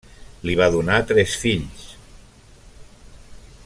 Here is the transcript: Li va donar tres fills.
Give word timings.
Li 0.49 0.55
va 0.59 0.69
donar 0.75 0.95
tres 1.11 1.37
fills. 1.43 1.85